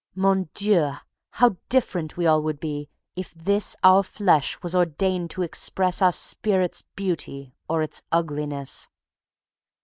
[0.15, 0.93] Mon Dieu!
[1.29, 6.11] how different we all would be If this our flesh was ordained to express Our
[6.11, 8.89] spirit's beauty or its ugliness.